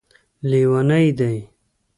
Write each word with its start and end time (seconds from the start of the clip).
لیوني 0.49 1.05
دی 1.19 1.35